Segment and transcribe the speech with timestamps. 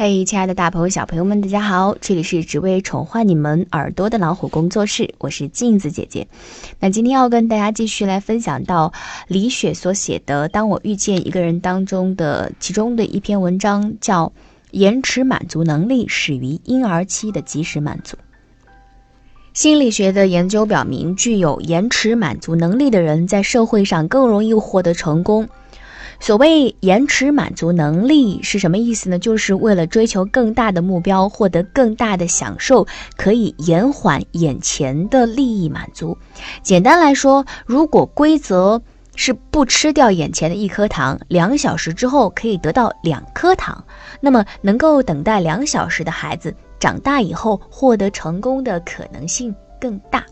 [0.00, 1.96] 嘿，亲爱的大朋友、小朋友们，大家好！
[2.00, 6.28] 这里是只为宠坏你们耳朵的老虎工作室，我是镜子姐姐。
[6.78, 8.92] 那今天要跟大家继续来分享到
[9.26, 14.26] 李雪所写的《当我遇见一个人》当中的其中的一篇文章，叫
[14.70, 18.16] 《延迟满足能力始于婴儿期的及时满足》。
[19.52, 25.48] 心理学的研究表明，具有延迟满足能力的人在社会上更容易获得成功。
[26.20, 29.18] 所谓延迟满足能力是什么意思呢？
[29.18, 32.86] 就是为了追求更大的目标，获得更大的享受，
[33.16, 36.18] 可以延缓眼前的利益满足。
[36.62, 38.82] 简单来说，如果规则
[39.14, 43.82] 是不吃掉眼前的一颗糖，两小时之后可以得到两颗糖，
[44.20, 50.24] 那么能够等待两小时的孩子，长大以后获得成功的可能性更大。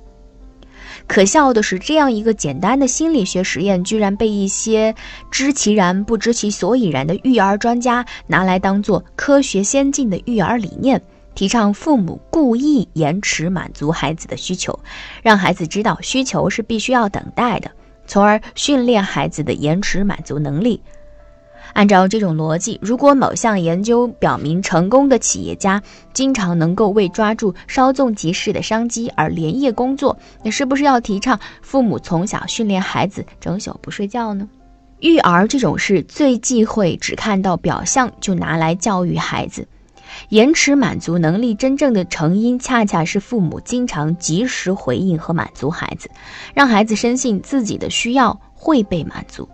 [1.07, 4.95] 可笑的是，这样一个简单的心理学实验，居然被一些
[5.31, 11.01] 知其然不知其所以然的育儿专家拿来当做科学先进的育儿理念，
[11.35, 14.79] 提倡父母故意延迟满足孩子的需求，
[15.23, 17.71] 让孩子知道需求是必须要等待的，
[18.07, 20.81] 从而训练孩子的延迟满足能力。
[21.73, 34.49] 按照这种逻辑，如果某项研究表明成功的企业家经常能够为抓住稍纵即逝的商机而连夜工作，那是不是要提倡父母从小训练孩子整宿不睡觉呢？
[35.01, 39.69] 育儿这种事最忌讳只看到表象就拿来教育孩子，
[40.31, 46.09] 延迟满足能力真正的成因，恰恰是父母经常及时回应和满足孩子，
[46.55, 49.47] 让孩子深信自己的需要会被满足。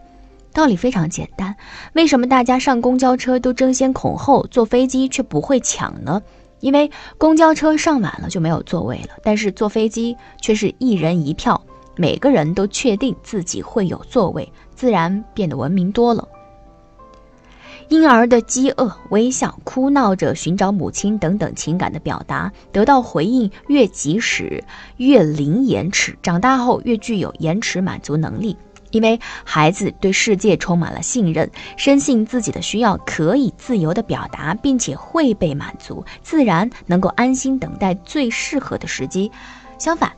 [0.53, 1.57] 道理非常简单，
[1.95, 6.23] 为什么大家上公交车都争先恐后，坐飞机却不会抢呢？
[6.61, 11.61] 因为公交车上晚了就没有座位了，但是坐飞机却是一人一票，
[11.97, 16.29] 每个人都确定自己会有座位，自然变得文明多了。
[17.89, 24.63] 婴儿的饥饿、微笑、哭闹着寻找母亲等等情感的表达，得到回应越及时，
[24.99, 28.57] 越零延迟，长大后越具有延迟满足能力。
[28.93, 39.31] 因为孩子对世界充满了信任，深信自己的需要可以自由地表达，并且会被满足，自然能够安心等待最适合的时机。
[39.79, 40.13] 相反，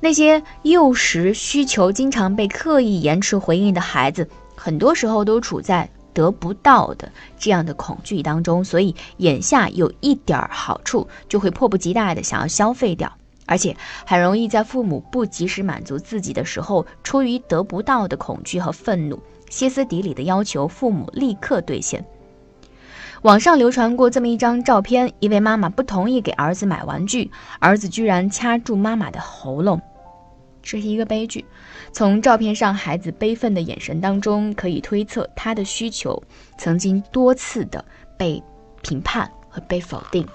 [0.00, 13.12] 那些幼时需求经常被刻意延迟回应的孩子，很多时候都处在得不到的这样的恐惧当中，所以眼下有一点好处，就会迫不及待地想要消费掉。
[13.46, 22.04] 而且很容易在父母不及时满足自己的时候，出于得不到的恐惧和愤怒，歇斯底里的要求父母立刻兑现。
[23.22, 29.80] 网上流传过这么一张照片：一位妈妈不同意给儿子买玩具，儿子居然掐住妈妈的喉咙，
[30.62, 31.44] 这是一个悲剧。
[31.92, 36.22] 从照片上孩子悲愤的眼神当中，可以推测他的需求
[36.58, 37.82] 曾经多次的
[38.18, 38.42] 被
[38.82, 40.26] 评判和被否定。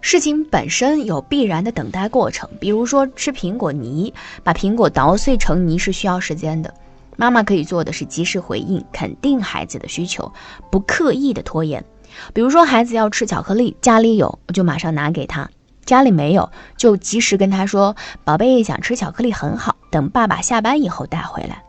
[0.00, 4.12] 事情本身有必然的等待过程，比如说吃苹果泥，
[4.42, 6.72] 把苹果捣碎成泥是需要时间的。
[7.16, 10.32] 妈妈可以做的是及时回应，肯定孩子的需求，
[10.70, 11.84] 不刻意的拖延。
[12.32, 15.44] 比如说孩子要吃巧克力，家里有我就马上拿给他；
[15.84, 17.94] 家里没有就及时跟他说
[18.24, 21.62] ：“宝贝想吃巧克力很好，等爸爸下班以后带回来。”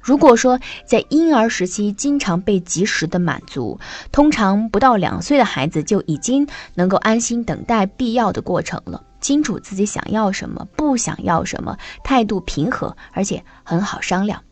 [0.00, 3.78] 如果说在婴儿时期经常被及时的满足，
[4.10, 14.42] 通常不到两岁的孩子就已经能够安心等待必要的过程了，清楚自己想要什么，不想要什么，态度平和，而且很好商量。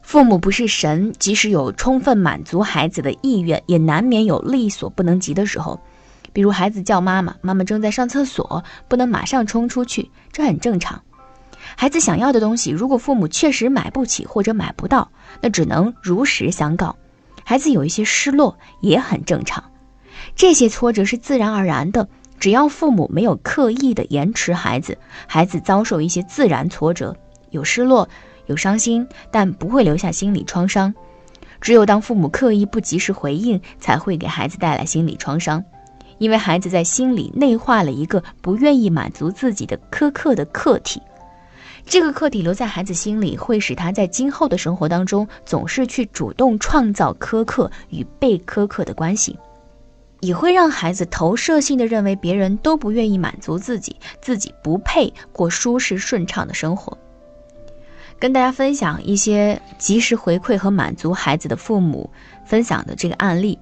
[0.00, 5.78] 父母不是神，即使有充分满足孩子的意愿，也难免有力所不能及的时候。
[6.32, 11.02] 比如孩子叫妈妈，妈妈正在上厕所，不能马上冲出去，这很正常。
[11.76, 15.10] 孩子想要的东西，如果父母确实买不起或者买不到，
[15.40, 16.96] 那只能如实相告。
[17.44, 19.64] 孩子有一些失落也很正常，
[20.36, 22.08] 这些挫折是自然而然的。
[22.38, 27.14] 只要父母没有刻意的延迟孩子，孩子遭受一些自然挫折，
[27.50, 28.08] 有失落，
[28.46, 30.94] 有伤心，但不会留下心理创伤。
[31.60, 35.62] 只有当父母刻意不及时回应，才会给孩子带来心理创伤，
[36.16, 41.02] 因为孩子在心里内化了一个不愿意满足自己的苛刻的客体。
[41.86, 49.36] 这个课题留在孩子心里，会使他在今后的生活当中总是去主动创造苛刻与被苛刻的关系，
[50.20, 56.96] 也会让孩子投射性的认为别人都不愿意满足自己，自己不配过舒适顺畅的生活。
[58.18, 62.08] 跟大家分享一些及时回馈和满足孩子的父母
[62.44, 63.58] 分享的这个案例。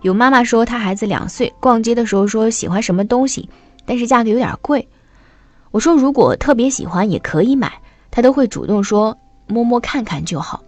[0.00, 3.48] 有妈妈说，她孩子两岁，逛街的时候说喜欢什么东西，
[3.84, 4.88] 但是价格有点贵。
[5.74, 9.18] 我说，如果特别喜欢也可以买，他都会主动说
[9.48, 10.62] 摸摸看看就好。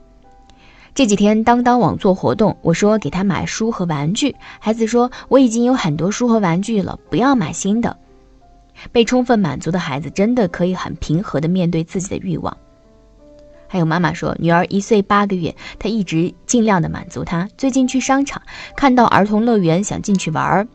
[0.96, 7.96] 这几天当当网做活动，我说给他买书和玩具，孩子说我已经有很多书和玩具了，不要买新的。
[8.90, 12.56] 被充分满足的孩子真的可以很平和地面对自己的欲望。
[13.68, 17.48] 还有妈妈说，女儿一岁八个月，她一直尽量的满足她。
[17.56, 18.42] 最近去商场
[18.76, 20.66] 看到儿童乐园，想进去玩儿，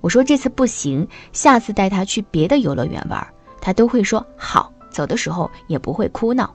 [0.00, 3.26] 我说这次不行，下次带她去别的游乐园玩，
[3.60, 6.54] 他都会说好，走的时候也不会哭闹。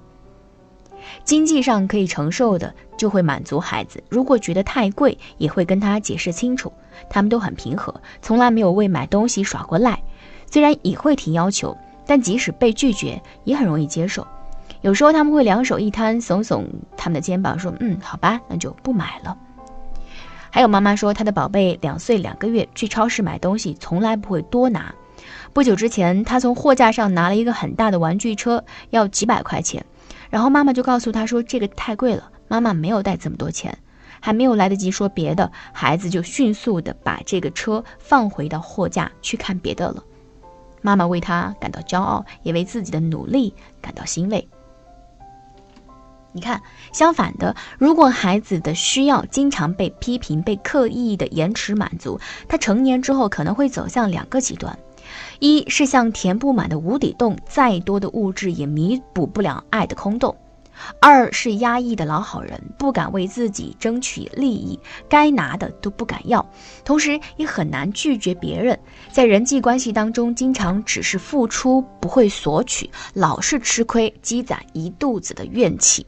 [1.24, 6.72] 经济上可以承受的就会满足孩子，如果觉得太贵，也会跟他解释清楚。
[7.10, 10.02] 他们都很平和，从来没有为买东西耍过赖。
[10.46, 11.76] 虽然也会提要求，
[12.06, 14.26] 但即使被拒绝，也很容易接受。
[14.82, 16.66] 有时候他们会两手一摊，耸耸
[16.96, 19.36] 他们的肩膀，说：“嗯，好吧，那就不买了。”
[20.52, 24.94] 还有妈妈说，她的宝贝两岁两个月去超市买东西，从来不会多拿。
[25.54, 29.86] 不久之前，他从货架上拿了一个很大的玩具车，要几百块钱。
[30.30, 33.78] 然后妈妈就告诉他说：“这个太贵了，妈妈没有带这么多钱。”
[34.24, 40.04] 还没有来得及说别的，孩子就迅速的把这个车放回到货架去看别的了。
[40.82, 43.52] 妈妈为他感到骄傲，也为自己的努力
[43.82, 44.48] 感到欣慰。
[46.34, 46.62] 你看，
[46.94, 54.78] 相反的，如果孩子的需要经常被批评、被刻意的延迟满足，他成年之后可能会走向两个极端。
[55.40, 60.34] 一是像填不满的无底洞，再多的物质也弥补不了爱的空洞；
[61.00, 64.80] 二是压抑的老好人，不敢为自己争取利益，
[65.10, 66.46] 该拿的都不敢要，
[66.84, 68.78] 同时也很难拒绝别人。
[69.12, 76.06] 在人际关系当中，经常只是付出，不会索取，老是吃亏，积攒一肚子的怨气。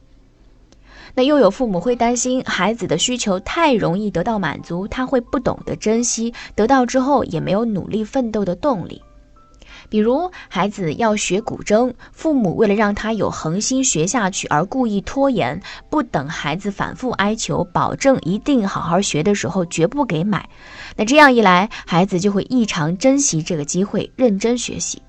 [1.14, 9.00] 那又有父母会担心孩子的需求太容易得到满足，他会不懂得珍惜，得到之后也没有努力奋斗的动力。
[9.90, 20.48] 比如孩子要学古筝，父母为了让他有恒心学下去而故意拖延，不等孩子反复哀求，保证一定好好学的时候，绝不给买。
[20.96, 25.00] 那这样一来，孩子就会异常珍惜这个机会，认真学习。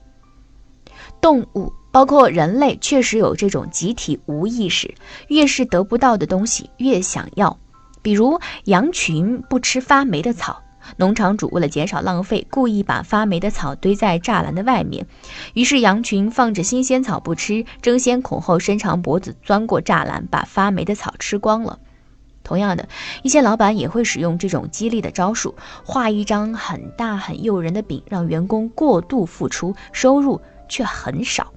[1.25, 4.93] 动物，包括人类，确实有这种集体无意识，
[5.29, 7.57] 越是得不到的东西越想要。
[8.03, 10.61] 比如羊群不吃发霉的草。
[10.97, 15.07] 农场主为了减少浪费，故意把发霉的草堆在栅栏的外面，
[15.55, 21.79] 于是羊群放着新鲜草不吃，争先恐后伸长脖子钻过栅栏，把发霉的草吃光了。
[22.43, 22.87] 同样的，
[23.23, 31.51] 一些老板也会使用这种激励的招数，画一张很大很诱人的饼，让员工过度付出，收入却很少。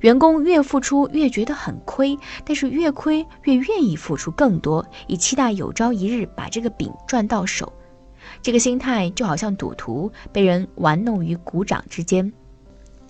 [0.00, 7.72] 员工越付出越觉得很亏，但是越亏越愿意付出更多，以期待有朝一日把这个饼赚到手。
[8.40, 12.32] 这个心态就好像赌徒被人玩弄于股掌之间。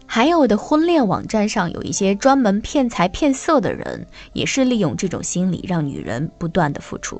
[0.06, 7.18] 还有的婚恋网站上有一些专门骗财骗色的人，也是利用这种心理让女人不断的付出。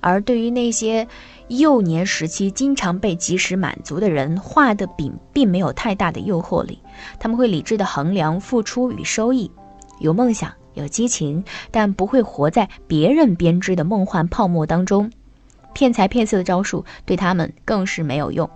[0.00, 1.06] 而对于那些
[1.48, 6.78] 幼年时期经常被及时满足的人，画的饼并没有太大的诱惑力。
[7.18, 9.50] 他们会理智的衡量付出与收益，
[10.00, 15.10] 有梦想有激情，但不会活在别人编织的梦幻泡沫当中。
[15.72, 18.48] 骗财骗色的招数对他们更是没有用。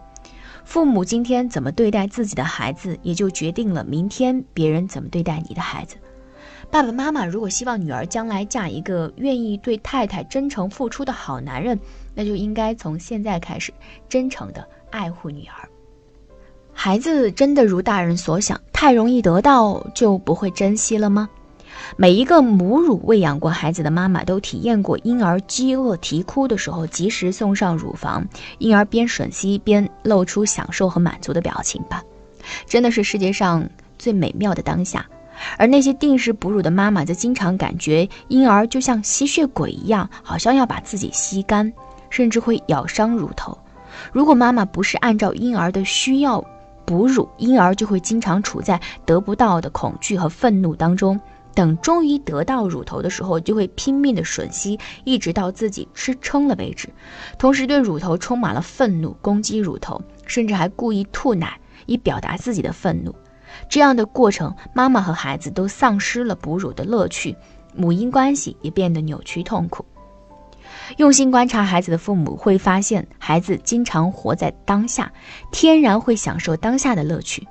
[0.64, 5.96] 父母今天怎么对待自己的孩子，也就决定了明天别人怎么对待你的孩子。
[6.70, 11.78] 爸爸妈妈如果希望女儿将来嫁一个愿意对太太真诚付出的好男人，
[12.14, 13.72] 那就应该从现在开始
[14.08, 15.68] 真诚的爱护女儿。
[16.72, 21.28] 孩子真的如大人所想，太容易得到就不会珍惜了吗？
[21.96, 28.24] 每一个母乳喂养过孩子的妈妈都体验过婴儿饥饿啼哭的时候，及时送上乳房，
[28.58, 32.00] 婴儿边吮吸边露出享受和满足的表情吧，
[32.66, 35.04] 真的是世界上最美妙的当下。
[35.56, 41.72] 而那些定时哺乳的妈妈则经常感觉婴儿就像吸血鬼一样，好像要把自己吸干，
[42.08, 43.56] 甚至会咬伤乳头。
[44.12, 46.44] 如果妈妈不是按照婴儿的需要
[46.84, 51.20] 哺乳，婴儿就会经常处在得不到的恐惧和愤怒当中。
[51.52, 56.88] 等终于得到乳头的时候，就会拼命的吮吸，一直到自己吃撑了为止，
[57.38, 63.12] 同时对乳头充满了愤怒，攻击乳头，甚至还故意吐奶以表达自己的愤怒。
[63.68, 67.36] 这样的过程，妈妈和孩子都丧失了哺乳的乐趣，
[67.74, 69.84] 母婴关系也变得扭曲痛苦。
[70.96, 75.12] 用心观察孩子的父母会发现，孩子经常活在当下，
[75.52, 77.46] 天然会享受当下的乐趣，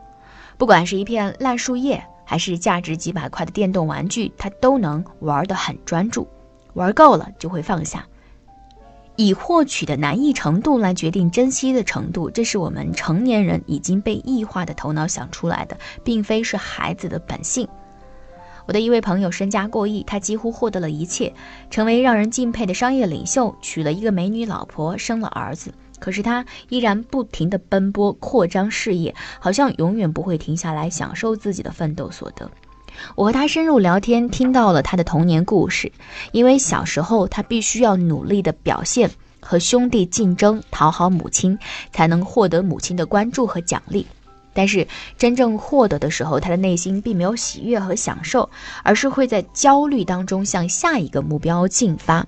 [0.58, 2.04] 不管是一片烂树叶。
[2.30, 6.28] 还是价值几百块的电动玩具，他都能玩得很专注，
[6.76, 8.06] 玩够了就会放下。
[9.20, 17.68] 以获取的难易程度来决定珍惜的程度，这是我们成年人已经被异化的头脑想出来的，并非是孩子的本性。
[18.66, 21.34] 我的一位朋友身家过亿，他几乎获得了一切，
[21.70, 25.74] 成为让人敬佩的商业领袖，娶了一个美女老婆，生了儿子。
[26.00, 32.50] 可是他依然不停地奔波，扩张事业，好像永远不会停下来享受自己的奋斗所得。
[33.16, 35.92] 我和他深入聊天，听到了他的童年故事。
[36.32, 41.58] 因为小时候他必须要努力的表现，和兄弟竞争，讨好母亲，
[41.92, 44.06] 才能获得母亲的关注和奖励。
[44.54, 44.86] 但是
[45.18, 48.50] 真正获得的时候，他的内心并没有喜悦和享受，
[48.84, 52.26] 而是会在焦虑当中向下一个目标进发。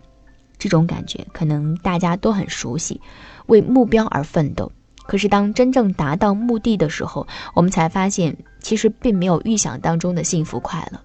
[0.57, 3.01] 这种感觉可能大家都很熟悉，
[3.47, 4.71] 为目标而奋斗。
[5.11, 10.97] 可是当真正达到目的的时候，我们才发现，其实并没有预想当中的幸福快乐。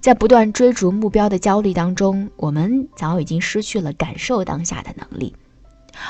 [0.00, 5.36] 在不断追逐目标的焦虑当中，我们早已经失去了感受当下的能力，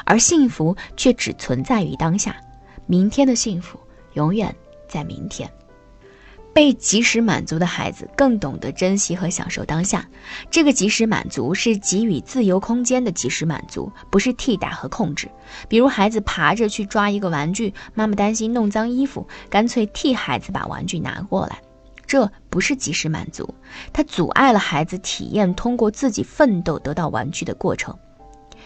[0.04, 2.36] 而幸福却只存在于当下。
[2.86, 3.76] 明天的幸福。
[4.12, 4.54] 永远
[4.86, 5.50] 在明天。
[6.54, 10.08] 被及时满足的孩子更懂得珍惜和享受当下。
[10.50, 15.28] 这个及时满足是给予自由空间的及时满足，不是替代和控制。
[15.68, 21.60] 比如孩子爬着去抓一个玩具，妈妈担心弄脏衣服，干脆替孩子把玩具拿过来。
[22.06, 23.52] 这不是及时满足，
[23.92, 27.98] 它阻碍了孩子体验通过自己奋斗得到玩具的过程。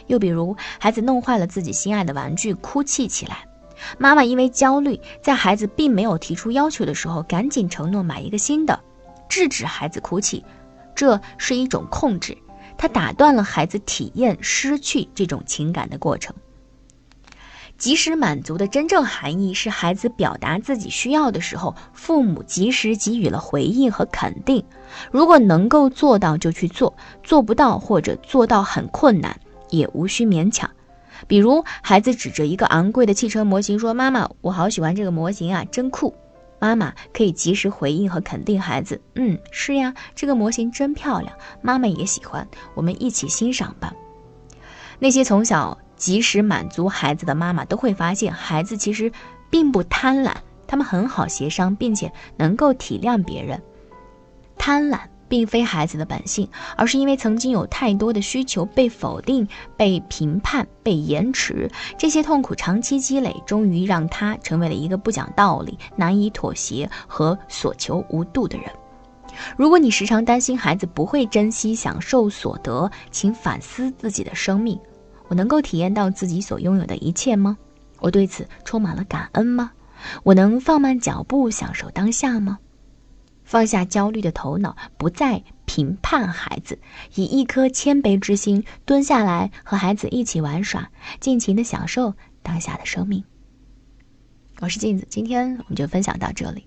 [0.08, 3.47] 又比如孩子弄坏了自己心爱的玩具，哭泣起来。
[3.98, 8.80] 妈妈因为焦虑，在孩子并没有提出要求的时候，赶紧承诺买一个新的，
[9.28, 10.44] 制止孩子哭泣。
[10.94, 12.36] 这是一种控制，
[12.76, 16.34] 它打断了孩子体验失去这种情感的过程。
[17.76, 24.64] 及时满足的真正含义是，孩子表达自己需要的时候，父母及时给予了回应和肯定。
[25.12, 26.92] 如果能够做到就去做，
[27.22, 29.38] 做不到或者做到很困难，
[29.70, 30.68] 也无需勉强。
[31.26, 36.14] 比如，孩子指着一个昂贵的汽车模型说：“妈妈，我好喜欢这个模型啊，真酷。”
[36.60, 41.32] 妈妈可以及时回应和肯定孩子：“嗯，是呀，这个模型真漂亮，
[41.62, 43.92] 妈妈也喜欢，我们一起欣赏吧。”
[44.98, 49.12] 那些从小及时满足孩子的妈妈都会发现，孩子其实
[49.50, 50.32] 并不贪婪，
[50.66, 53.62] 他们很好协商，并且能够体谅别人。
[54.56, 54.98] 贪婪。
[55.28, 68.66] 并非孩子的本性，而是因为曾经有太多的需求被否定、被评判、被延迟，这些痛苦长期积累，终于让他成为了一个不讲道理、难以妥协和所求无度的人。
[69.56, 74.78] 如果你时常担心孩子不会珍惜享受所得，请反思自己的生命：
[75.28, 77.56] 我能够体验到自己所拥有的一切吗？
[78.00, 79.70] 我对此充满了感恩吗？
[80.22, 82.58] 我能放慢脚步享受当下吗？
[83.48, 86.78] 放下焦虑的头脑，不再评判孩子，
[87.14, 92.12] 以一颗谦卑之心蹲下来和孩子一起玩耍，尽情的享受
[92.42, 93.24] 当下的生命。
[94.60, 96.66] 我是镜子，今天我们就分享到这里。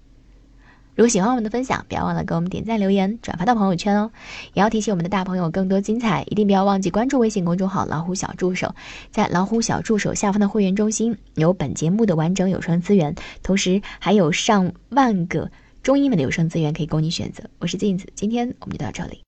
[0.95, 4.11] 如果喜欢我们的分享，不要忘了给我们点赞、留言、转发到朋友圈哦。
[4.53, 8.73] 也要提醒我们的大朋友，更多精彩一定不要忘记关注微信公众号“老虎小助手”。
[9.11, 15.51] 在老虎小助手下方的会员中心，有本节目的完整有声资源，同时还有上万个。
[15.83, 17.43] 中英文的有声资源可以供你选择。
[17.57, 19.19] 我是镜子，今天我们就到这里。